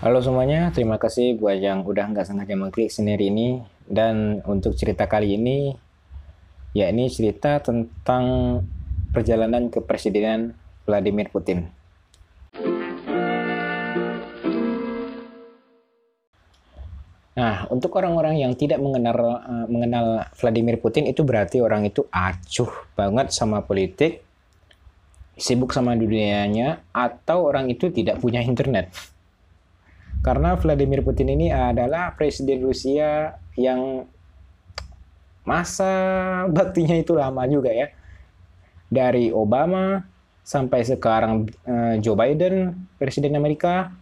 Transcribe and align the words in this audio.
Halo 0.00 0.16
semuanya, 0.24 0.72
terima 0.72 0.96
kasih 0.96 1.36
buat 1.36 1.60
yang 1.60 1.84
udah 1.84 2.08
nggak 2.08 2.24
sengaja 2.24 2.56
mengklik 2.56 2.88
sendiri 2.88 3.28
ini. 3.28 3.60
Dan 3.84 4.40
untuk 4.48 4.72
cerita 4.72 5.04
kali 5.04 5.36
ini, 5.36 5.76
ya 6.72 6.88
ini 6.88 7.12
cerita 7.12 7.60
tentang 7.60 8.24
perjalanan 9.12 9.68
ke 9.68 9.84
Presiden 9.84 10.56
Vladimir 10.88 11.28
Putin. 11.28 11.68
Nah, 17.36 17.68
untuk 17.68 17.92
orang-orang 18.00 18.40
yang 18.40 18.56
tidak 18.56 18.80
mengenal 18.80 19.20
uh, 19.20 19.68
mengenal 19.68 20.32
Vladimir 20.32 20.80
Putin 20.80 21.12
itu 21.12 21.28
berarti 21.28 21.60
orang 21.60 21.84
itu 21.84 22.08
acuh 22.08 22.72
banget 22.96 23.36
sama 23.36 23.68
politik, 23.68 24.24
sibuk 25.36 25.76
sama 25.76 25.92
dunianya, 25.92 26.88
atau 26.88 27.52
orang 27.52 27.68
itu 27.68 27.92
tidak 27.92 28.16
punya 28.16 28.40
internet. 28.40 29.19
Karena 30.20 30.52
Vladimir 30.52 31.00
Putin 31.00 31.32
ini 31.32 31.48
adalah 31.48 32.12
presiden 32.12 32.60
Rusia 32.60 33.40
yang 33.56 34.04
masa 35.48 35.92
baktinya 36.52 36.92
itu 37.00 37.16
lama 37.16 37.40
juga 37.48 37.72
ya. 37.72 37.88
Dari 38.92 39.32
Obama 39.32 40.04
sampai 40.44 40.84
sekarang 40.84 41.48
uh, 41.64 41.96
Joe 42.04 42.18
Biden, 42.18 42.84
presiden 43.00 43.32
Amerika 43.32 43.96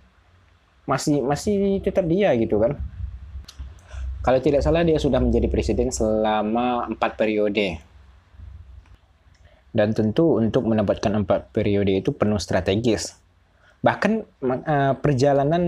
masih 0.90 1.22
masih 1.22 1.78
tetap 1.86 2.02
dia 2.10 2.34
gitu 2.34 2.58
kan. 2.58 2.74
Kalau 4.26 4.42
tidak 4.42 4.66
salah 4.66 4.82
dia 4.82 4.98
sudah 4.98 5.22
menjadi 5.22 5.46
presiden 5.46 5.94
selama 5.94 6.90
empat 6.90 7.14
periode. 7.14 7.78
Dan 9.70 9.94
tentu 9.94 10.42
untuk 10.42 10.66
mendapatkan 10.66 11.14
empat 11.22 11.54
periode 11.54 11.94
itu 11.94 12.10
penuh 12.10 12.40
strategis 12.42 13.14
bahkan 13.78 14.26
uh, 14.42 14.94
perjalanan 14.98 15.64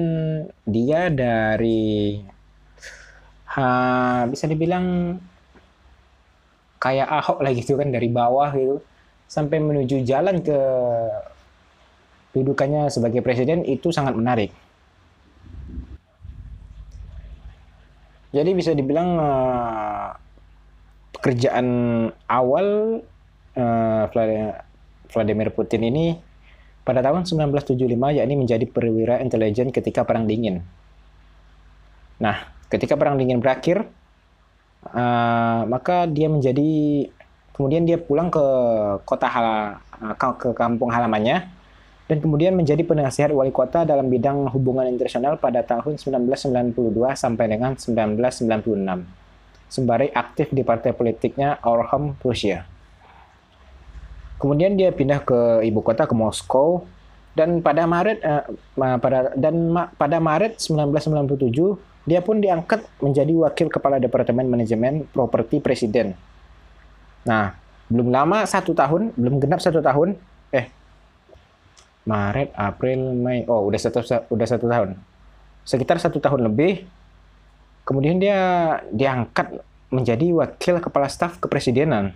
dia 0.67 1.07
dari 1.15 2.19
uh, 3.55 4.23
bisa 4.27 4.51
dibilang 4.51 5.15
kayak 6.83 7.07
Ahok 7.07 7.39
lah 7.45 7.53
gitu 7.55 7.79
kan 7.79 7.95
dari 7.95 8.09
bawah 8.11 8.51
gitu 8.57 8.83
sampai 9.31 9.63
menuju 9.63 10.03
jalan 10.03 10.43
ke 10.43 10.59
dudukannya 12.35 12.91
sebagai 12.91 13.23
presiden 13.23 13.63
itu 13.63 13.95
sangat 13.95 14.19
menarik. 14.19 14.51
Jadi 18.31 18.51
bisa 18.55 18.71
dibilang 18.75 19.19
uh, 19.19 20.15
pekerjaan 21.15 21.67
awal 22.31 23.03
uh, 23.59 24.03
Vladimir 25.11 25.51
Putin 25.51 25.83
ini 25.91 26.30
pada 26.85 27.05
tahun 27.05 27.29
1975 27.29 27.77
yakni 28.17 28.35
menjadi 28.35 28.65
perwira 28.67 29.21
intelijen 29.21 29.69
ketika 29.69 30.03
Perang 30.09 30.25
Dingin. 30.25 30.65
Nah, 32.21 32.49
ketika 32.73 32.97
Perang 32.97 33.21
Dingin 33.21 33.41
berakhir, 33.41 33.85
uh, 34.91 35.63
maka 35.69 36.09
dia 36.09 36.29
menjadi 36.33 36.71
kemudian 37.53 37.85
dia 37.85 38.01
pulang 38.01 38.33
ke 38.33 38.45
kota 39.05 39.29
hala, 39.29 39.85
uh, 40.01 40.17
ke 40.17 40.57
kampung 40.57 40.89
halamannya 40.89 41.49
dan 42.11 42.19
kemudian 42.19 42.59
menjadi 42.59 42.83
penasihat 42.83 43.31
wali 43.31 43.55
kota 43.55 43.87
dalam 43.87 44.11
bidang 44.11 44.51
hubungan 44.51 44.89
internasional 44.91 45.39
pada 45.39 45.63
tahun 45.63 45.95
1992 45.95 46.75
sampai 47.15 47.47
dengan 47.47 47.79
1996. 47.79 49.07
Sembari 49.71 50.11
aktif 50.11 50.51
di 50.51 50.67
partai 50.67 50.91
politiknya 50.91 51.63
Orham 51.63 52.19
Rusia. 52.19 52.67
Kemudian 54.41 54.73
dia 54.75 54.89
pindah 54.89 55.21
ke 55.21 55.61
ibu 55.69 55.85
kota 55.85 56.09
ke 56.09 56.17
Moskow 56.17 56.89
dan 57.37 57.61
pada 57.61 57.85
Maret 57.85 58.19
uh, 58.25 58.45
pada 58.99 59.37
dan 59.37 59.69
ma, 59.69 59.93
pada 59.93 60.17
Maret 60.17 60.57
1997 60.59 62.09
dia 62.09 62.25
pun 62.25 62.41
diangkat 62.41 62.81
menjadi 63.05 63.37
wakil 63.37 63.69
kepala 63.69 64.01
departemen 64.01 64.49
manajemen 64.49 65.05
properti 65.13 65.61
presiden. 65.61 66.17
Nah, 67.29 67.53
belum 67.93 68.09
lama 68.09 68.49
satu 68.49 68.73
tahun, 68.73 69.13
belum 69.15 69.37
genap 69.39 69.61
satu 69.61 69.85
tahun, 69.85 70.17
eh 70.57 70.73
Maret, 72.09 72.57
April, 72.57 73.13
Mei, 73.13 73.45
oh 73.45 73.69
udah 73.69 73.77
satu 73.77 74.01
udah 74.33 74.47
satu 74.49 74.67
tahun, 74.67 74.97
sekitar 75.69 76.01
satu 76.01 76.17
tahun 76.17 76.49
lebih. 76.49 76.89
Kemudian 77.85 78.17
dia 78.23 78.39
diangkat 78.95 79.61
menjadi 79.91 80.31
wakil 80.33 80.81
kepala 80.81 81.11
staf 81.11 81.37
kepresidenan. 81.43 82.15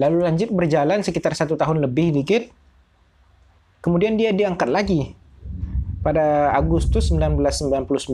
Lalu 0.00 0.24
lanjut 0.24 0.48
berjalan 0.48 1.04
sekitar 1.04 1.36
satu 1.36 1.60
tahun 1.60 1.84
lebih 1.84 2.16
dikit. 2.16 2.48
Kemudian 3.84 4.16
dia 4.16 4.32
diangkat 4.32 4.72
lagi. 4.72 5.12
Pada 6.00 6.56
Agustus 6.56 7.12
1999 7.12 8.08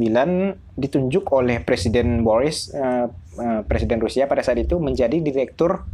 ditunjuk 0.75 1.31
oleh 1.31 1.63
Presiden 1.63 2.27
Boris, 2.27 2.75
uh, 2.75 3.07
uh, 3.39 3.63
Presiden 3.63 4.03
Rusia 4.03 4.27
pada 4.27 4.43
saat 4.43 4.59
itu 4.59 4.83
menjadi 4.83 5.23
Direktur 5.23 5.87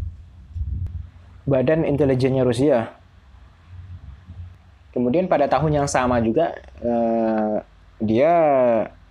Badan 1.44 1.84
Intelijennya 1.84 2.48
Rusia. 2.48 2.96
Kemudian 4.96 5.28
pada 5.28 5.52
tahun 5.52 5.84
yang 5.84 5.88
sama 5.88 6.24
juga 6.24 6.56
uh, 6.80 7.60
dia 8.00 8.32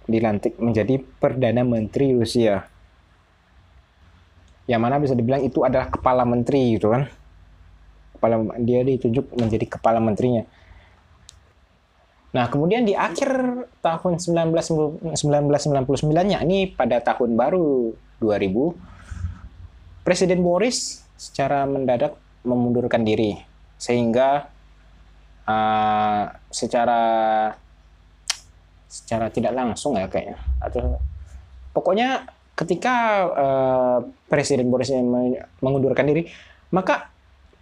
dilantik 0.09 0.57
menjadi 0.57 0.97
Perdana 1.21 1.61
Menteri 1.61 2.17
Rusia 2.17 2.70
yang 4.71 4.79
mana 4.79 5.03
bisa 5.03 5.11
dibilang 5.11 5.43
itu 5.43 5.67
adalah 5.67 5.91
kepala 5.91 6.23
menteri 6.23 6.79
gitu 6.79 6.95
kan? 6.95 7.11
Kepala 8.15 8.55
dia 8.63 8.87
ditunjuk 8.87 9.35
menjadi 9.35 9.65
kepala 9.75 9.99
menterinya. 9.99 10.47
Nah 12.31 12.47
kemudian 12.47 12.87
di 12.87 12.95
akhir 12.95 13.27
tahun 13.83 14.23
19, 14.23 14.55
1999 15.19 16.31
nya 16.31 16.39
ini 16.39 16.71
pada 16.71 17.03
tahun 17.03 17.35
baru 17.35 17.91
2000 18.23 20.07
Presiden 20.07 20.39
Boris 20.39 21.03
secara 21.19 21.67
mendadak 21.67 22.15
memundurkan 22.47 23.03
diri. 23.03 23.35
Sehingga 23.75 24.47
uh, 25.45 26.23
secara 26.47 27.01
secara 28.87 29.27
tidak 29.27 29.51
langsung 29.51 29.99
ya 29.99 30.07
kayaknya. 30.07 30.39
Atau 30.63 30.97
pokoknya 31.75 32.31
ketika 32.61 32.93
uh, 33.33 33.97
Presiden 34.29 34.69
Boris 34.69 34.93
mengundurkan 35.59 36.05
diri, 36.05 36.29
maka 36.69 37.09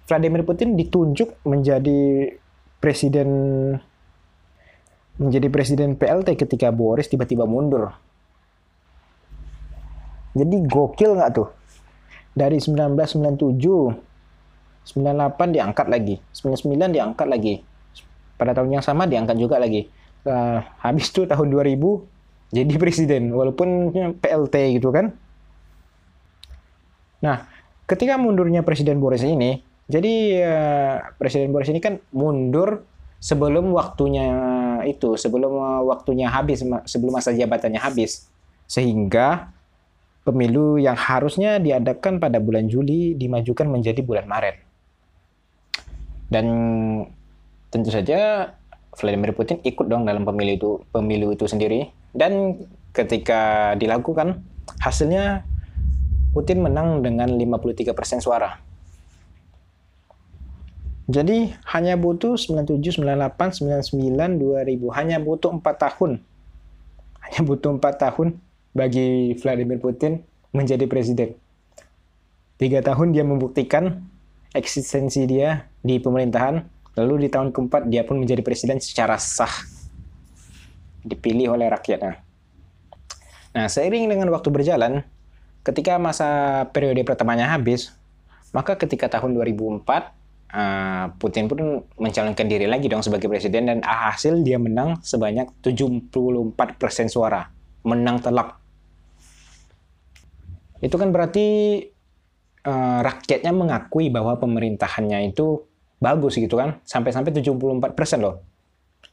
Vladimir 0.03 0.43
Putin 0.43 0.75
ditunjuk 0.75 1.39
menjadi 1.47 2.35
presiden 2.83 3.29
menjadi 5.19 5.51
presiden 5.51 5.99
PLT 5.99 6.39
ketika 6.39 6.71
Boris 6.71 7.11
tiba-tiba 7.11 7.43
mundur. 7.43 7.91
Jadi 10.35 10.63
gokil 10.63 11.19
nggak 11.19 11.31
tuh? 11.35 11.51
Dari 12.31 12.55
1997, 12.55 14.95
98 14.95 15.55
diangkat 15.55 15.87
lagi, 15.91 16.15
99 16.31 16.95
diangkat 16.95 17.27
lagi. 17.27 17.59
Pada 18.39 18.55
tahun 18.55 18.79
yang 18.79 18.85
sama 18.85 19.03
diangkat 19.03 19.35
juga 19.35 19.59
lagi. 19.59 19.91
Uh, 20.23 20.63
habis 20.79 21.11
tuh 21.11 21.27
tahun 21.27 21.51
2000 21.51 21.75
jadi 22.49 22.73
presiden 22.81 23.29
walaupun 23.29 23.93
PLT 24.17 24.81
gitu 24.81 24.89
kan. 24.89 25.13
Nah, 27.21 27.45
ketika 27.85 28.15
mundurnya 28.15 28.65
Presiden 28.65 28.97
Boris 28.97 29.21
ini, 29.21 29.61
jadi 29.85 30.13
uh, 30.45 30.95
Presiden 31.19 31.53
Boris 31.53 31.69
ini 31.69 31.83
kan 31.83 32.01
mundur 32.09 32.85
sebelum 33.19 33.75
waktunya 33.75 34.27
itu, 34.87 35.19
sebelum 35.19 35.51
uh, 35.59 35.81
waktunya 35.85 36.31
habis, 36.31 36.63
sebelum 36.87 37.13
masa 37.19 37.35
jabatannya 37.35 37.77
habis. 37.77 38.25
Sehingga 38.69 39.51
pemilu 40.23 40.77
yang 40.77 40.95
harusnya 40.95 41.57
diadakan 41.57 42.21
pada 42.21 42.37
bulan 42.37 42.69
Juli 42.69 43.17
dimajukan 43.17 43.67
menjadi 43.67 43.99
bulan 44.01 44.25
Maret. 44.29 44.55
Dan 46.29 46.45
tentu 47.73 47.89
saja 47.89 48.53
Vladimir 48.99 49.31
Putin 49.31 49.63
ikut 49.63 49.87
dong 49.87 50.03
dalam 50.03 50.27
pemilu 50.27 50.51
itu 50.51 50.69
pemilu 50.91 51.31
itu 51.31 51.47
sendiri 51.47 51.87
dan 52.11 52.59
ketika 52.91 53.73
dilakukan 53.79 54.43
hasilnya 54.83 55.47
Putin 56.29 56.61
menang 56.61 57.01
dengan 57.01 57.25
53% 57.25 58.21
suara. 58.21 58.61
Jadi 61.09 61.49
hanya 61.73 61.97
butuh 61.97 62.37
97, 62.37 63.01
98, 63.01 63.65
99, 63.65 64.37
2000. 64.37 64.93
Hanya 64.93 65.17
butuh 65.17 65.49
4 65.57 65.65
tahun. 65.89 66.21
Hanya 67.25 67.41
butuh 67.41 67.81
4 67.81 67.97
tahun 67.97 68.37
bagi 68.77 69.33
Vladimir 69.41 69.81
Putin 69.81 70.21
menjadi 70.53 70.85
presiden. 70.85 71.33
Tiga 72.61 72.85
tahun 72.85 73.17
dia 73.17 73.25
membuktikan 73.25 74.05
eksistensi 74.53 75.25
dia 75.25 75.65
di 75.81 75.97
pemerintahan 75.97 76.61
Lalu 76.99 77.25
di 77.25 77.29
tahun 77.31 77.55
keempat 77.55 77.87
dia 77.87 78.03
pun 78.03 78.19
menjadi 78.19 78.43
presiden 78.43 78.83
secara 78.83 79.15
sah. 79.15 79.51
Dipilih 81.07 81.55
oleh 81.55 81.71
rakyatnya. 81.71 82.19
Nah, 83.55 83.65
seiring 83.71 84.11
dengan 84.11 84.27
waktu 84.35 84.51
berjalan, 84.51 85.01
ketika 85.63 85.95
masa 85.95 86.63
periode 86.69 87.01
pertamanya 87.07 87.49
habis, 87.49 87.95
maka 88.51 88.75
ketika 88.75 89.07
tahun 89.07 89.33
2004, 89.39 89.85
uh, 90.53 91.05
Putin 91.17 91.45
pun 91.49 91.85
mencalonkan 91.97 92.45
diri 92.45 92.65
lagi 92.65 92.89
dong 92.89 93.05
sebagai 93.05 93.29
presiden 93.29 93.69
dan 93.69 93.79
hasil 93.81 94.41
dia 94.41 94.57
menang 94.57 95.01
sebanyak 95.01 95.49
74% 95.61 96.57
suara. 97.09 97.49
Menang 97.85 98.19
telak. 98.19 98.59
Itu 100.79 100.95
kan 100.99 101.11
berarti 101.11 101.47
uh, 102.65 102.99
rakyatnya 103.03 103.51
mengakui 103.55 104.11
bahwa 104.11 104.39
pemerintahannya 104.39 105.31
itu 105.31 105.68
bagus 105.99 106.39
gitu 106.39 106.55
kan. 106.55 106.79
Sampai-sampai 106.87 107.31
74% 107.35 107.93
loh. 108.19 108.41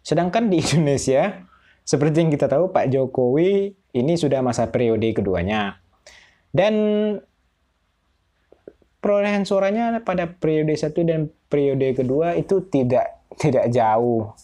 Sedangkan 0.01 0.49
di 0.49 0.63
Indonesia, 0.73 1.45
seperti 1.87 2.23
yang 2.23 2.31
kita 2.31 2.47
tahu 2.51 2.71
Pak 2.71 2.91
Jokowi 2.91 3.75
ini 3.95 4.15
sudah 4.19 4.43
masa 4.43 4.71
periode 4.71 5.11
keduanya. 5.13 5.83
Dan 6.51 6.75
perolehan 9.07 9.47
suaranya 9.47 10.03
pada 10.03 10.27
periode 10.27 10.75
satu 10.75 11.07
dan 11.07 11.31
periode 11.47 11.95
kedua 11.95 12.35
itu 12.35 12.59
tidak 12.67 13.23
tidak 13.39 13.71
jauh 13.71 14.35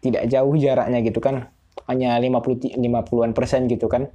tidak 0.00 0.24
jauh 0.32 0.54
jaraknya 0.56 1.04
gitu 1.04 1.20
kan 1.20 1.52
hanya 1.84 2.16
50 2.16 2.80
50-an 2.80 3.36
persen 3.36 3.68
gitu 3.68 3.92
kan 3.92 4.08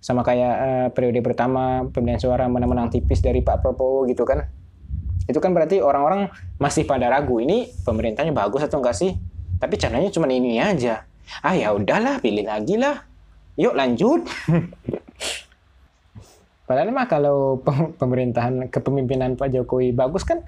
sama 0.00 0.24
kayak 0.24 0.54
uh, 0.56 0.88
periode 0.96 1.20
pertama 1.20 1.84
pemilihan 1.92 2.16
suara 2.16 2.48
menang-menang 2.48 2.88
tipis 2.88 3.20
dari 3.20 3.44
Pak 3.44 3.60
Prabowo 3.60 4.08
gitu 4.08 4.24
kan 4.24 4.48
itu 5.28 5.38
kan 5.42 5.52
berarti 5.52 5.82
orang-orang 5.82 6.30
masih 6.56 6.88
pada 6.88 7.10
ragu 7.10 7.42
ini 7.42 7.68
pemerintahnya 7.84 8.32
bagus 8.32 8.64
atau 8.64 8.80
enggak 8.80 8.96
sih? 8.96 9.12
Tapi 9.60 9.76
caranya 9.76 10.08
cuma 10.08 10.30
ini 10.30 10.56
aja. 10.56 11.04
Ah 11.44 11.54
ya 11.54 11.76
udahlah 11.76 12.18
pilih 12.18 12.48
lagi 12.48 12.80
lah. 12.80 13.04
Yuk 13.60 13.76
lanjut. 13.76 14.24
Padahal 16.70 16.94
mah 16.94 17.10
kalau 17.10 17.58
pemerintahan 17.98 18.70
kepemimpinan 18.70 19.34
Pak 19.34 19.50
Jokowi 19.50 19.90
bagus 19.90 20.22
kan 20.22 20.46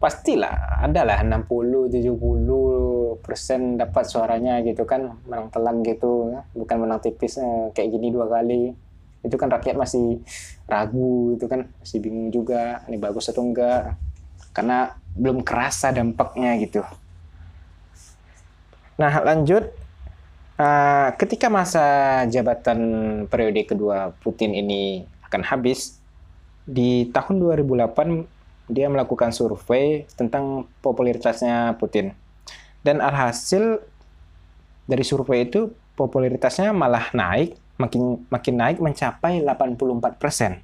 pastilah 0.00 0.80
adalah 0.80 1.20
60 1.20 1.92
70 1.92 3.20
persen 3.20 3.76
dapat 3.76 4.08
suaranya 4.08 4.62
gitu 4.62 4.86
kan 4.88 5.18
menang 5.26 5.50
telang 5.50 5.82
gitu 5.82 6.30
bukan 6.54 6.76
menang 6.78 7.02
tipis 7.02 7.36
eh, 7.36 7.68
kayak 7.76 7.94
gini 7.94 8.08
dua 8.08 8.32
kali. 8.32 8.72
Itu 9.20 9.36
kan 9.36 9.52
rakyat 9.52 9.76
masih 9.76 10.24
ragu 10.64 11.36
itu 11.36 11.44
kan 11.44 11.68
masih 11.84 12.00
bingung 12.00 12.32
juga 12.32 12.80
ini 12.88 12.96
bagus 12.96 13.28
atau 13.28 13.44
enggak 13.44 13.92
karena 14.52 14.96
belum 15.18 15.42
kerasa 15.42 15.90
dampaknya 15.90 16.58
gitu 16.62 16.82
nah 18.98 19.22
lanjut 19.22 19.70
uh, 20.58 21.08
ketika 21.14 21.46
masa 21.48 21.84
jabatan 22.26 22.80
periode 23.30 23.62
kedua 23.64 24.12
Putin 24.20 24.52
ini 24.52 25.06
akan 25.28 25.44
habis, 25.44 26.00
di 26.64 27.08
tahun 27.12 27.40
2008 27.40 28.68
dia 28.68 28.88
melakukan 28.88 29.32
survei 29.32 30.04
tentang 30.16 30.68
popularitasnya 30.84 31.76
Putin. 31.80 32.12
Dan 32.84 33.00
alhasil 33.00 33.80
dari 34.88 35.04
survei 35.04 35.48
itu 35.48 35.72
popularitasnya 35.96 36.72
malah 36.72 37.12
naik, 37.12 37.56
makin 37.80 38.24
makin 38.28 38.54
naik 38.56 38.78
mencapai 38.80 39.40
84%. 39.44 40.60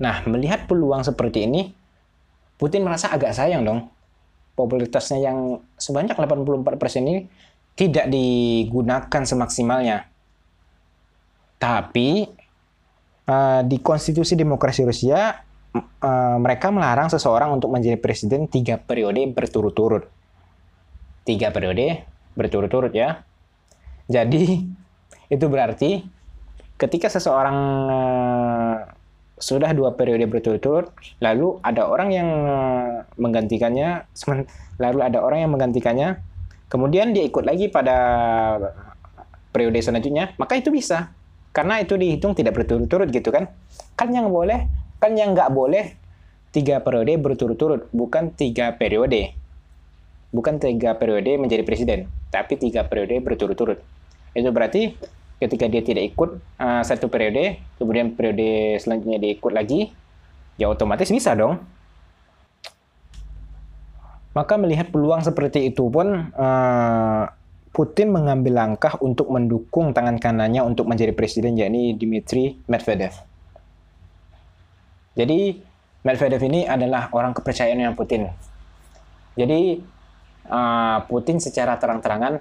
Nah, 0.00 0.16
melihat 0.26 0.66
peluang 0.66 1.04
seperti 1.04 1.46
ini, 1.48 1.72
Putin 2.56 2.86
merasa 2.86 3.10
agak 3.10 3.34
sayang 3.34 3.66
dong. 3.66 3.90
Popularitasnya 4.54 5.18
yang 5.18 5.58
sebanyak 5.74 6.14
84% 6.14 7.02
ini 7.02 7.26
tidak 7.74 8.06
digunakan 8.06 9.22
semaksimalnya. 9.26 10.06
Tapi 11.58 12.28
uh, 13.26 13.60
di 13.66 13.78
konstitusi 13.82 14.38
demokrasi 14.38 14.86
Rusia 14.86 15.34
uh, 15.74 16.36
mereka 16.38 16.70
melarang 16.70 17.10
seseorang 17.10 17.50
untuk 17.50 17.74
menjadi 17.74 17.98
presiden 17.98 18.46
tiga 18.46 18.78
periode 18.78 19.26
berturut-turut. 19.34 20.06
Tiga 21.26 21.50
periode 21.50 22.06
berturut-turut 22.38 22.94
ya. 22.94 23.26
Jadi 24.06 24.62
itu 25.34 25.46
berarti 25.50 26.06
ketika 26.78 27.10
seseorang 27.10 27.58
uh, 27.90 28.73
sudah 29.34 29.74
dua 29.74 29.98
periode 29.98 30.24
berturut-turut, 30.30 30.94
lalu 31.18 31.58
ada 31.66 31.90
orang 31.90 32.08
yang 32.14 32.28
menggantikannya, 33.18 34.06
lalu 34.78 35.00
ada 35.02 35.18
orang 35.18 35.42
yang 35.42 35.50
menggantikannya, 35.50 36.22
kemudian 36.70 37.10
dia 37.10 37.26
ikut 37.26 37.42
lagi 37.42 37.66
pada 37.66 37.96
periode 39.50 39.78
selanjutnya, 39.82 40.34
maka 40.38 40.58
itu 40.58 40.70
bisa. 40.70 41.10
Karena 41.54 41.78
itu 41.78 41.94
dihitung 41.94 42.34
tidak 42.34 42.58
berturut-turut 42.58 43.10
gitu 43.14 43.30
kan. 43.30 43.46
Kan 43.94 44.10
yang 44.10 44.26
boleh, 44.30 44.66
kan 44.98 45.14
yang 45.14 45.34
nggak 45.38 45.54
boleh 45.54 45.94
tiga 46.50 46.82
periode 46.82 47.14
berturut-turut, 47.18 47.90
bukan 47.94 48.34
tiga 48.34 48.74
periode. 48.74 49.34
Bukan 50.34 50.58
tiga 50.58 50.98
periode 50.98 51.38
menjadi 51.38 51.62
presiden, 51.62 52.10
tapi 52.34 52.58
tiga 52.58 52.86
periode 52.90 53.22
berturut-turut. 53.22 53.78
Itu 54.34 54.50
berarti 54.50 54.98
ketika 55.44 55.68
dia 55.68 55.84
tidak 55.84 56.16
ikut 56.16 56.40
uh, 56.56 56.80
satu 56.80 57.12
periode, 57.12 57.60
kemudian 57.76 58.16
periode 58.16 58.80
selanjutnya 58.80 59.20
dia 59.20 59.36
ikut 59.36 59.52
lagi, 59.52 59.92
ya 60.56 60.72
otomatis 60.72 61.12
bisa 61.12 61.36
dong. 61.36 61.60
Maka 64.34 64.58
melihat 64.58 64.90
peluang 64.90 65.22
seperti 65.22 65.70
itu 65.70 65.86
pun 65.92 66.32
uh, 66.34 67.22
Putin 67.74 68.14
mengambil 68.14 68.54
langkah 68.54 68.96
untuk 69.02 69.30
mendukung 69.30 69.90
tangan 69.94 70.18
kanannya 70.18 70.62
untuk 70.62 70.86
menjadi 70.86 71.10
presiden, 71.14 71.58
yakni 71.58 71.94
Dmitry 71.94 72.58
Medvedev. 72.70 73.14
Jadi 75.14 75.58
Medvedev 76.02 76.42
ini 76.46 76.66
adalah 76.66 77.10
orang 77.14 77.34
kepercayaan 77.34 77.82
yang 77.82 77.94
Putin. 77.94 78.30
Jadi 79.34 79.82
uh, 80.50 80.98
Putin 81.06 81.38
secara 81.42 81.78
terang-terangan 81.78 82.38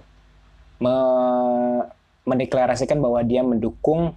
mendeklarasikan 2.24 3.00
bahwa 3.00 3.20
dia 3.24 3.44
mendukung 3.44 4.16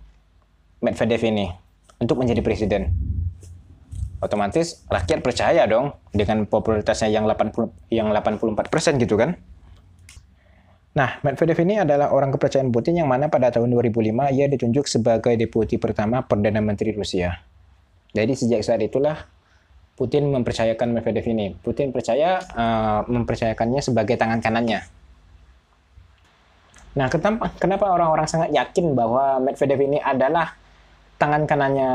Medvedev 0.84 1.22
ini 1.24 1.50
untuk 1.98 2.20
menjadi 2.20 2.44
presiden. 2.44 2.92
Otomatis 4.20 4.84
rakyat 4.88 5.20
percaya 5.20 5.64
dong 5.68 5.92
dengan 6.12 6.48
popularitasnya 6.48 7.12
yang 7.12 7.28
80 7.28 7.92
yang 7.92 8.12
84% 8.12 9.00
gitu 9.00 9.16
kan. 9.16 9.36
Nah, 10.96 11.20
Medvedev 11.20 11.60
ini 11.60 11.76
adalah 11.76 12.08
orang 12.08 12.32
kepercayaan 12.32 12.72
Putin 12.72 13.04
yang 13.04 13.08
mana 13.12 13.28
pada 13.28 13.52
tahun 13.52 13.68
2005 13.68 14.32
ia 14.32 14.48
ditunjuk 14.48 14.88
sebagai 14.88 15.36
deputi 15.36 15.76
pertama 15.76 16.24
Perdana 16.24 16.64
Menteri 16.64 16.96
Rusia. 16.96 17.36
Jadi 18.16 18.32
sejak 18.32 18.64
saat 18.64 18.80
itulah 18.80 19.28
Putin 19.92 20.32
mempercayakan 20.32 20.96
Medvedev 20.96 21.24
ini. 21.28 21.52
Putin 21.60 21.92
percaya 21.92 22.40
uh, 22.56 23.04
mempercayakannya 23.08 23.84
sebagai 23.84 24.16
tangan 24.16 24.40
kanannya. 24.40 24.80
Nah, 26.96 27.12
kenapa 27.60 27.92
orang-orang 27.92 28.24
sangat 28.24 28.50
yakin 28.56 28.96
bahwa 28.96 29.36
Medvedev 29.38 29.80
ini 29.84 30.00
adalah 30.00 30.56
tangan 31.20 31.44
kanannya 31.44 31.92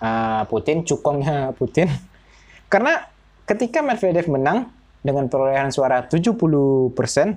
uh, 0.00 0.42
Putin, 0.48 0.88
cukongnya 0.88 1.50
Putin? 1.58 1.92
Karena 2.72 3.04
ketika 3.44 3.84
Medvedev 3.84 4.26
menang 4.32 4.72
dengan 5.04 5.28
perolehan 5.28 5.68
suara 5.68 6.08
70 6.08 6.32
persen, 6.96 7.36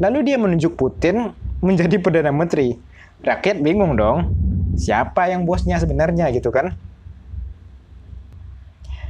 Lalu 0.00 0.32
dia 0.32 0.40
menunjuk 0.40 0.80
Putin 0.80 1.36
menjadi 1.60 2.00
Perdana 2.00 2.32
Menteri. 2.32 2.80
Rakyat 3.20 3.60
bingung 3.60 4.00
dong, 4.00 4.32
siapa 4.80 5.28
yang 5.28 5.44
bosnya 5.44 5.76
sebenarnya 5.76 6.32
gitu 6.32 6.48
kan? 6.48 6.72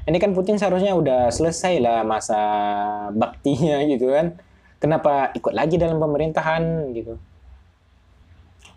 Ini 0.02 0.18
kan 0.18 0.34
Putin 0.34 0.58
seharusnya 0.58 0.98
udah 0.98 1.30
selesai 1.30 1.78
lah 1.78 2.02
masa 2.02 2.42
baktinya 3.14 3.78
gitu 3.86 4.10
kan. 4.10 4.34
Kenapa 4.80 5.28
ikut 5.36 5.52
lagi 5.52 5.76
dalam 5.76 6.00
pemerintahan 6.00 6.88
gitu? 6.96 7.20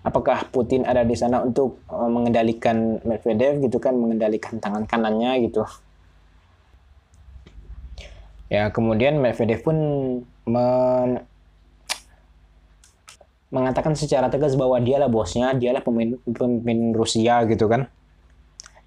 Apakah 0.04 0.52
Putin 0.52 0.84
ada 0.84 1.08
di 1.08 1.16
sana 1.16 1.40
untuk 1.40 1.80
eh, 1.88 2.10
mengendalikan 2.12 3.00
Medvedev 3.08 3.64
gitu 3.64 3.80
kan, 3.80 3.96
mengendalikan 3.96 4.60
tangan 4.60 4.84
kanannya 4.84 5.48
gitu? 5.48 5.64
Ya, 8.52 8.68
kemudian 8.70 9.18
Medvedev 9.24 9.64
pun 9.64 9.78
men 10.44 11.24
mengatakan 13.54 13.96
secara 13.96 14.28
tegas 14.28 14.60
bahwa 14.60 14.82
dialah 14.82 15.08
bosnya, 15.08 15.56
dialah 15.56 15.86
pemimpin, 15.86 16.20
pemimpin 16.26 16.92
Rusia 16.92 17.46
gitu 17.48 17.70
kan. 17.72 17.88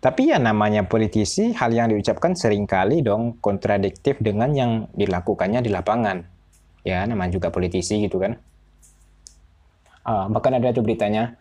Tapi 0.02 0.34
ya 0.34 0.42
namanya 0.42 0.84
politisi, 0.84 1.54
hal 1.56 1.72
yang 1.72 1.88
diucapkan 1.94 2.36
sering 2.36 2.68
kali 2.68 3.00
dong 3.00 3.40
kontradiktif 3.40 4.20
dengan 4.20 4.52
yang 4.52 4.70
dilakukannya 4.92 5.64
di 5.64 5.70
lapangan. 5.72 6.35
Ya, 6.86 7.02
namanya 7.02 7.34
juga 7.34 7.50
politisi 7.50 7.98
gitu 7.98 8.22
kan. 8.22 8.38
Uh, 10.06 10.30
bahkan 10.30 10.54
ada 10.54 10.70
tuh 10.70 10.86
beritanya, 10.86 11.34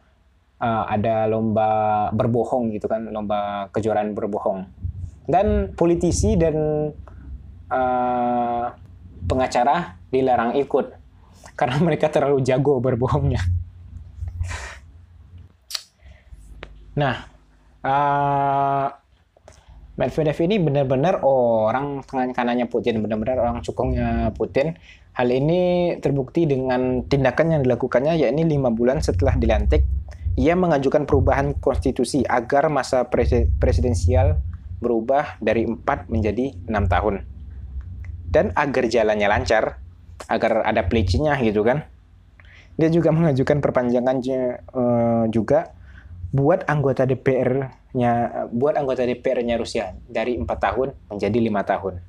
uh, 0.57 0.89
ada 0.89 1.29
lomba 1.29 2.09
berbohong 2.09 2.73
gitu 2.73 2.89
kan, 2.89 3.05
lomba 3.13 3.69
kejuaraan 3.69 4.17
berbohong. 4.17 4.65
Dan 5.29 5.77
politisi 5.77 6.33
dan 6.33 6.89
uh, 7.69 8.65
pengacara 9.29 10.01
dilarang 10.09 10.57
ikut 10.57 10.97
karena 11.53 11.77
mereka 11.85 12.09
terlalu 12.09 12.41
jago 12.41 12.81
berbohongnya. 12.81 13.45
Nah, 16.95 17.27
uh, 17.83 18.87
Medvedev 19.95 20.35
ini 20.43 20.59
benar-benar 20.59 21.23
orang 21.23 22.03
tangan 22.03 22.35
kanannya 22.35 22.67
Putin, 22.67 22.99
benar-benar 22.99 23.39
orang 23.39 23.63
cukongnya 23.63 24.35
Putin. 24.35 24.75
Hal 25.15 25.31
ini 25.31 25.95
terbukti 26.03 26.43
dengan 26.43 27.07
tindakan 27.07 27.55
yang 27.55 27.61
dilakukannya, 27.63 28.19
yakni 28.19 28.43
lima 28.43 28.67
bulan 28.75 28.99
setelah 28.99 29.39
dilantik, 29.39 29.87
ia 30.35 30.51
mengajukan 30.59 31.07
perubahan 31.07 31.55
konstitusi 31.63 32.27
agar 32.27 32.67
masa 32.67 33.07
presidensial 33.55 34.43
berubah 34.83 35.39
dari 35.39 35.63
empat 35.63 36.11
menjadi 36.11 36.51
enam 36.67 36.91
tahun. 36.91 37.23
Dan 38.27 38.51
agar 38.51 38.91
jalannya 38.91 39.31
lancar, 39.31 39.79
agar 40.27 40.67
ada 40.67 40.91
plecinya 40.91 41.39
gitu 41.39 41.63
kan. 41.63 41.87
Dia 42.75 42.91
juga 42.91 43.15
mengajukan 43.15 43.63
perpanjangan 43.63 44.19
uh, 44.75 45.25
juga 45.31 45.71
buat 46.35 46.67
anggota 46.67 47.07
DPR-nya 47.95 48.51
buat 48.51 48.75
anggota 48.75 49.07
DPR-nya 49.07 49.55
Rusia 49.55 49.95
dari 50.03 50.35
empat 50.35 50.59
tahun 50.59 50.91
menjadi 51.07 51.39
lima 51.39 51.63
tahun. 51.63 52.03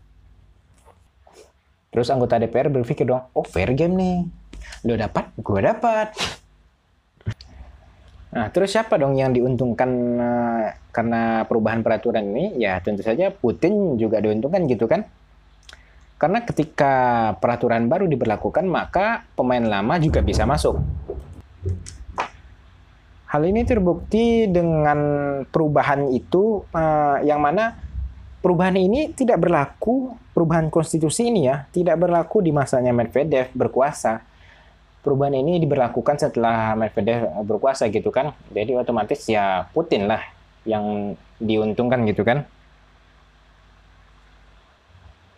Terus 1.95 2.11
anggota 2.11 2.37
DPR 2.37 2.69
berpikir 2.69 3.07
dong, 3.07 3.25
oh 3.33 3.47
fair 3.47 3.73
game 3.73 3.95
nih, 3.97 4.17
lo 4.85 4.99
dapat, 4.99 5.33
gue 5.39 5.61
dapat. 5.63 6.09
Nah, 8.37 8.53
terus 8.53 8.69
siapa 8.69 9.01
dong 9.01 9.17
yang 9.17 9.33
diuntungkan 9.33 9.91
uh, 10.21 10.67
karena 10.93 11.49
perubahan 11.49 11.81
peraturan 11.81 12.37
ini? 12.37 12.61
Ya 12.61 12.77
tentu 12.85 13.01
saja 13.01 13.33
Putin 13.33 13.97
juga 13.97 14.21
diuntungkan 14.21 14.69
gitu 14.69 14.85
kan. 14.85 15.09
Karena 16.21 16.45
ketika 16.45 17.33
peraturan 17.41 17.89
baru 17.89 18.05
diberlakukan, 18.05 18.69
maka 18.69 19.25
pemain 19.33 19.65
lama 19.65 19.97
juga 19.97 20.21
bisa 20.21 20.45
masuk. 20.45 20.77
Hal 23.27 23.43
ini 23.43 23.67
terbukti 23.67 24.47
dengan 24.47 24.99
perubahan 25.51 26.07
itu 26.15 26.63
uh, 26.71 27.19
yang 27.27 27.43
mana 27.43 27.75
perubahan 28.39 28.79
ini 28.79 29.11
tidak 29.11 29.43
berlaku, 29.43 30.15
perubahan 30.31 30.71
konstitusi 30.71 31.27
ini 31.27 31.51
ya, 31.51 31.67
tidak 31.75 31.99
berlaku 31.99 32.39
di 32.39 32.55
masanya 32.55 32.95
Medvedev 32.95 33.51
berkuasa. 33.51 34.23
Perubahan 35.03 35.35
ini 35.43 35.59
diberlakukan 35.59 36.23
setelah 36.23 36.79
Medvedev 36.79 37.27
berkuasa 37.43 37.91
gitu 37.91 38.15
kan. 38.15 38.31
Jadi 38.55 38.79
otomatis 38.79 39.27
ya 39.27 39.67
Putin 39.75 40.07
lah 40.07 40.23
yang 40.63 41.19
diuntungkan 41.43 42.07
gitu 42.07 42.23
kan. 42.23 42.47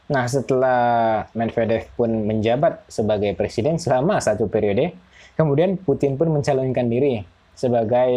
Nah, 0.08 0.24
setelah 0.28 1.24
Medvedev 1.32 1.88
pun 1.96 2.08
menjabat 2.08 2.84
sebagai 2.88 3.32
presiden 3.36 3.76
selama 3.80 4.20
satu 4.20 4.48
periode, 4.48 4.96
kemudian 5.36 5.76
Putin 5.80 6.16
pun 6.16 6.32
mencalonkan 6.32 6.88
diri 6.88 7.24
sebagai 7.58 8.10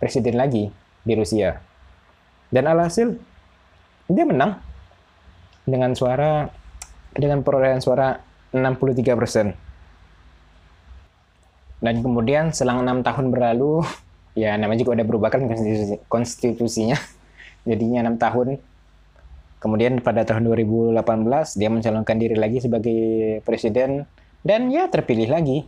presiden 0.00 0.40
lagi 0.40 0.72
di 1.04 1.12
Rusia. 1.12 1.60
Dan 2.48 2.64
alhasil 2.64 3.20
dia 4.08 4.24
menang 4.24 4.56
dengan 5.68 5.92
suara 5.92 6.48
dengan 7.12 7.44
perolehan 7.44 7.84
suara 7.84 8.16
63 8.56 9.20
persen. 9.20 9.52
Dan 11.78 12.00
kemudian 12.00 12.50
selang 12.56 12.80
enam 12.80 13.04
tahun 13.04 13.28
berlalu, 13.28 13.84
ya 14.42 14.56
namanya 14.56 14.80
juga 14.80 14.96
udah 14.96 15.06
berubah 15.06 15.28
kan 15.28 15.44
konstitusi, 15.44 16.00
konstitusinya. 16.08 16.96
Jadinya 17.68 18.08
enam 18.08 18.16
tahun. 18.16 18.56
Kemudian 19.60 20.00
pada 20.00 20.24
tahun 20.24 20.48
2018 20.48 20.96
dia 21.60 21.68
mencalonkan 21.68 22.16
diri 22.16 22.38
lagi 22.38 22.62
sebagai 22.62 23.00
presiden 23.42 24.06
dan 24.46 24.70
ya 24.70 24.86
terpilih 24.86 25.26
lagi 25.28 25.66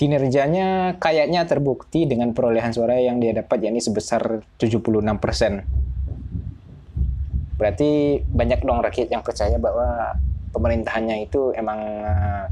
kinerjanya 0.00 0.96
kayaknya 0.96 1.44
terbukti 1.44 2.08
dengan 2.08 2.32
perolehan 2.32 2.72
suara 2.72 2.96
yang 2.96 3.20
dia 3.20 3.36
dapat 3.36 3.68
yakni 3.68 3.84
sebesar 3.84 4.40
76%. 4.56 4.80
Berarti 7.60 8.24
banyak 8.24 8.64
dong 8.64 8.80
rakyat 8.80 9.12
yang 9.12 9.20
percaya 9.20 9.60
bahwa 9.60 10.16
pemerintahannya 10.56 11.28
itu 11.28 11.52
emang 11.52 11.76
eh, 12.00 12.48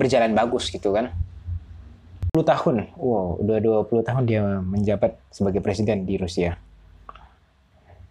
berjalan 0.00 0.32
bagus 0.32 0.72
gitu 0.72 0.96
kan. 0.96 1.12
10 2.32 2.40
tahun, 2.40 2.88
wow, 2.96 3.36
udah 3.36 3.84
20 3.92 4.08
tahun 4.08 4.24
dia 4.24 4.40
menjabat 4.64 5.12
sebagai 5.28 5.60
presiden 5.60 6.08
di 6.08 6.16
Rusia. 6.16 6.56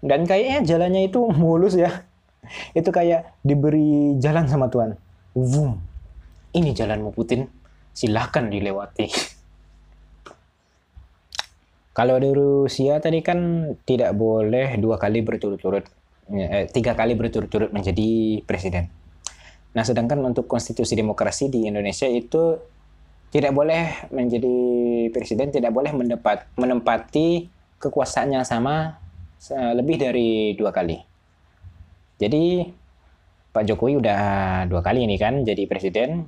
Dan 0.06 0.30
kayaknya 0.30 0.62
jalannya 0.62 1.10
itu 1.10 1.26
mulus 1.34 1.74
ya. 1.74 2.06
Itu 2.78 2.94
kayak 2.94 3.42
diberi 3.42 4.22
jalan 4.22 4.46
sama 4.46 4.70
Tuhan. 4.70 4.94
Wum, 5.34 5.82
ini 6.54 6.78
jalanmu 6.78 7.10
Putin 7.10 7.65
silahkan 7.96 8.52
dilewati. 8.52 9.08
Kalau 11.96 12.20
di 12.20 12.28
Rusia 12.36 13.00
tadi 13.00 13.24
kan 13.24 13.72
tidak 13.88 14.12
boleh 14.20 14.76
dua 14.76 15.00
kali 15.00 15.24
berturut-turut, 15.24 15.88
eh, 16.28 16.68
tiga 16.68 16.92
kali 16.92 17.16
berturut-turut 17.16 17.72
menjadi 17.72 18.44
presiden. 18.44 18.92
Nah, 19.72 19.84
sedangkan 19.88 20.20
untuk 20.20 20.52
konstitusi 20.52 20.92
demokrasi 21.00 21.48
di 21.48 21.72
Indonesia 21.72 22.04
itu 22.04 22.60
tidak 23.32 23.56
boleh 23.56 24.12
menjadi 24.12 24.56
presiden, 25.16 25.56
tidak 25.56 25.72
boleh 25.72 25.96
mendapat, 25.96 26.52
menempati 26.60 27.48
kekuasaannya 27.80 28.44
sama 28.44 29.00
lebih 29.76 30.00
dari 30.00 30.56
dua 30.56 30.72
kali. 30.72 30.98
Jadi 32.16 32.64
Pak 33.52 33.64
Jokowi 33.68 34.00
udah 34.00 34.22
dua 34.68 34.80
kali 34.84 35.04
ini 35.04 35.20
kan 35.20 35.44
jadi 35.44 35.68
presiden, 35.68 36.28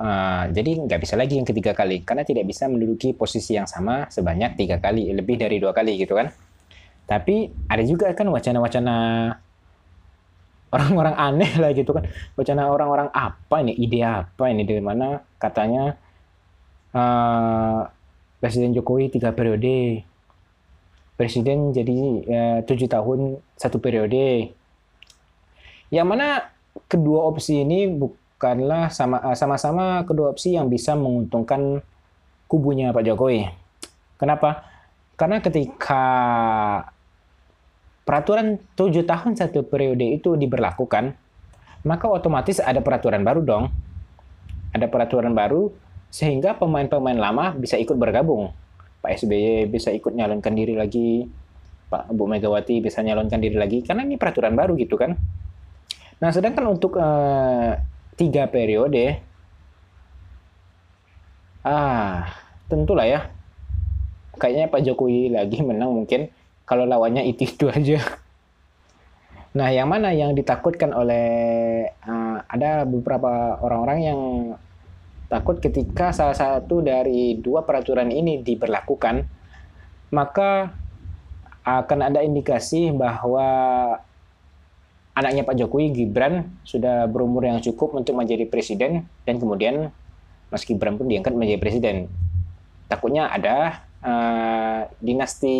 Uh, 0.00 0.48
jadi 0.56 0.80
nggak 0.88 0.96
bisa 1.04 1.12
lagi 1.12 1.36
yang 1.36 1.44
ketiga 1.44 1.76
kali 1.76 2.00
karena 2.00 2.24
tidak 2.24 2.48
bisa 2.48 2.64
menduduki 2.72 3.12
posisi 3.12 3.52
yang 3.52 3.68
sama 3.68 4.08
sebanyak 4.08 4.56
tiga 4.56 4.80
kali 4.80 5.12
lebih 5.12 5.36
dari 5.36 5.60
dua 5.60 5.76
kali 5.76 6.00
gitu 6.00 6.16
kan? 6.16 6.32
Tapi 7.04 7.52
ada 7.68 7.84
juga 7.84 8.08
kan 8.16 8.24
wacana-wacana 8.32 8.96
orang-orang 10.72 11.14
aneh 11.20 11.52
lah 11.60 11.70
gitu 11.76 11.92
kan? 11.92 12.08
Wacana 12.32 12.72
orang-orang 12.72 13.12
apa 13.12 13.56
ini? 13.60 13.76
Ide 13.76 14.00
apa 14.00 14.48
ini? 14.48 14.64
Dari 14.64 14.80
mana 14.80 15.20
katanya 15.36 15.92
uh, 16.96 17.84
Presiden 18.40 18.72
Jokowi 18.72 19.12
tiga 19.12 19.36
periode 19.36 20.08
Presiden 21.20 21.76
jadi 21.76 21.98
eh, 22.24 22.58
tujuh 22.64 22.88
tahun 22.88 23.36
satu 23.60 23.76
periode. 23.76 24.56
Yang 25.92 26.06
mana 26.08 26.48
kedua 26.88 27.28
opsi 27.28 27.60
ini 27.60 27.92
bukanlah 28.40 28.88
eh, 28.88 29.36
sama-sama 29.36 30.00
kedua 30.08 30.32
opsi 30.32 30.56
yang 30.56 30.72
bisa 30.72 30.96
menguntungkan 30.96 31.84
kubunya 32.48 32.88
Pak 32.88 33.04
Jokowi. 33.04 33.44
Kenapa? 34.16 34.64
Karena 35.20 35.44
ketika 35.44 36.04
peraturan 38.08 38.56
tujuh 38.80 39.04
tahun 39.04 39.36
satu 39.36 39.68
periode 39.68 40.16
itu 40.16 40.40
diberlakukan, 40.40 41.12
maka 41.84 42.06
otomatis 42.08 42.64
ada 42.64 42.80
peraturan 42.80 43.20
baru 43.20 43.44
dong. 43.44 43.64
Ada 44.72 44.88
peraturan 44.88 45.36
baru 45.36 45.68
sehingga 46.08 46.56
pemain-pemain 46.56 47.20
lama 47.20 47.52
bisa 47.52 47.76
ikut 47.76 48.00
bergabung. 48.00 48.56
Pak 49.04 49.20
SBY 49.20 49.68
bisa 49.68 49.92
ikut 49.92 50.16
nyalonkan 50.16 50.56
diri 50.56 50.80
lagi, 50.80 51.28
Pak 51.92 52.08
Bu 52.16 52.24
Megawati 52.24 52.80
bisa 52.80 53.04
nyalonkan 53.04 53.36
diri 53.36 53.60
lagi, 53.60 53.84
karena 53.84 54.08
ini 54.08 54.16
peraturan 54.16 54.56
baru 54.56 54.76
gitu 54.80 54.96
kan. 54.96 55.16
Nah, 56.20 56.28
sedangkan 56.32 56.68
untuk 56.68 57.00
uh, 57.00 57.80
tiga 58.20 58.44
periode, 58.52 59.16
ah 61.64 62.28
tentulah 62.68 63.08
ya, 63.08 63.32
kayaknya 64.36 64.68
Pak 64.68 64.84
Jokowi 64.84 65.32
lagi 65.32 65.64
menang 65.68 65.96
mungkin 65.96 66.28
kalau 66.68 66.84
lawannya 66.84 67.24
itu 67.24 67.48
itu 67.48 67.66
aja. 67.72 67.98
Nah, 69.50 69.66
yang 69.74 69.90
mana 69.90 70.14
yang 70.14 70.36
ditakutkan 70.36 70.94
oleh 70.94 71.26
uh, 72.06 72.38
ada 72.46 72.86
beberapa 72.86 73.58
orang-orang 73.58 73.98
yang 73.98 74.20
takut 75.26 75.58
ketika 75.58 76.14
salah 76.14 76.38
satu 76.38 76.78
dari 76.78 77.34
dua 77.34 77.66
peraturan 77.66 78.14
ini 78.14 78.46
diberlakukan, 78.46 79.26
maka 80.14 80.70
akan 81.66 81.98
ada 82.06 82.22
indikasi 82.22 82.94
bahwa 82.94 83.48
anaknya 85.14 85.42
Pak 85.42 85.56
Jokowi 85.58 85.92
Gibran 85.92 86.62
sudah 86.62 87.06
berumur 87.10 87.44
yang 87.44 87.58
cukup 87.58 87.94
untuk 87.98 88.14
menjadi 88.14 88.46
presiden 88.46 89.06
dan 89.26 89.34
kemudian 89.36 89.90
Mas 90.50 90.66
Gibran 90.66 90.98
pun 90.98 91.06
diangkat 91.06 91.34
menjadi 91.34 91.60
presiden. 91.62 91.96
Takutnya 92.90 93.30
ada 93.30 93.86
uh, 94.02 94.80
dinasti 94.98 95.56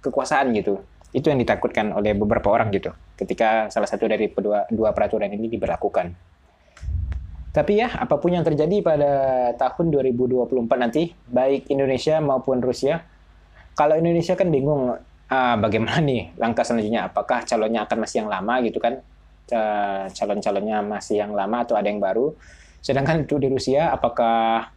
kekuasaan 0.00 0.56
gitu. 0.56 0.80
Itu 1.12 1.28
yang 1.28 1.42
ditakutkan 1.42 1.92
oleh 1.92 2.16
beberapa 2.16 2.48
orang 2.54 2.72
gitu 2.72 2.94
ketika 3.20 3.68
salah 3.68 3.84
satu 3.84 4.08
dari 4.08 4.32
kedua 4.32 4.64
dua 4.72 4.96
peraturan 4.96 5.28
ini 5.28 5.52
diberlakukan. 5.52 6.16
Tapi 7.50 7.82
ya, 7.82 7.90
apa 7.90 8.14
pun 8.22 8.30
yang 8.30 8.46
terjadi 8.46 8.78
pada 8.78 9.12
tahun 9.58 9.90
2024 9.90 10.70
nanti, 10.78 11.10
baik 11.26 11.66
Indonesia 11.66 12.22
maupun 12.22 12.62
Rusia, 12.62 13.02
kalau 13.74 13.98
Indonesia 13.98 14.38
kan 14.38 14.54
bingung 14.54 14.94
uh, 15.30 15.56
bagaimana 15.56 16.02
nih 16.02 16.34
langkah 16.36 16.66
selanjutnya? 16.66 17.06
Apakah 17.08 17.46
calonnya 17.46 17.86
akan 17.86 17.98
masih 18.02 18.26
yang 18.26 18.28
lama 18.28 18.54
gitu 18.66 18.82
kan? 18.82 19.00
Eh, 19.50 20.04
calon-calonnya 20.14 20.78
masih 20.78 21.26
yang 21.26 21.34
lama 21.34 21.66
atau 21.66 21.74
ada 21.74 21.90
yang 21.90 21.98
baru? 21.98 22.30
Sedangkan 22.78 23.26
itu 23.26 23.34
di 23.42 23.50
Rusia, 23.50 23.90
apakah 23.90 24.70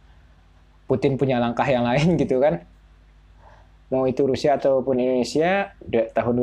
Putin 0.90 1.14
punya 1.14 1.38
langkah 1.38 1.64
yang 1.64 1.86
lain 1.86 2.14
gitu 2.22 2.42
kan? 2.42 2.66
Mau 3.94 4.10
itu 4.10 4.26
Rusia 4.26 4.58
ataupun 4.58 4.98
Indonesia, 4.98 5.70
tahun 5.86 6.34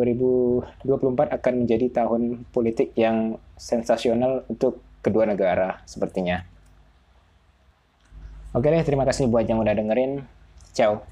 2024 0.88 1.36
akan 1.36 1.54
menjadi 1.66 1.88
tahun 1.92 2.48
politik 2.56 2.96
yang 2.96 3.36
sensasional 3.60 4.48
untuk 4.48 4.80
kedua 5.04 5.28
negara 5.28 5.84
sepertinya. 5.84 6.48
Oke 8.56 8.72
deh, 8.72 8.84
terima 8.88 9.04
kasih 9.04 9.28
buat 9.28 9.44
yang 9.44 9.60
udah 9.60 9.76
dengerin. 9.76 10.24
Ciao. 10.72 11.04